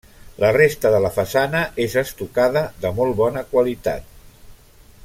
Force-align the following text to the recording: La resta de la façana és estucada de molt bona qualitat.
La 0.43 0.47
resta 0.55 0.91
de 0.95 1.01
la 1.03 1.11
façana 1.17 1.61
és 1.85 1.97
estucada 2.03 2.65
de 2.87 2.93
molt 3.01 3.17
bona 3.21 3.47
qualitat. 3.53 4.13